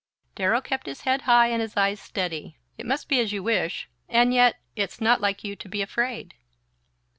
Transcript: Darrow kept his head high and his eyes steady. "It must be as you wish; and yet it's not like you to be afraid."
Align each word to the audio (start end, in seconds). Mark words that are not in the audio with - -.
Darrow 0.33 0.61
kept 0.61 0.87
his 0.87 1.01
head 1.01 1.21
high 1.29 1.49
and 1.51 1.61
his 1.61 1.77
eyes 1.77 1.99
steady. 1.99 2.57
"It 2.75 2.87
must 2.87 3.07
be 3.07 3.19
as 3.19 3.31
you 3.31 3.43
wish; 3.43 3.87
and 4.09 4.33
yet 4.33 4.59
it's 4.75 4.99
not 4.99 5.21
like 5.21 5.43
you 5.43 5.55
to 5.55 5.69
be 5.69 5.83
afraid." 5.83 6.33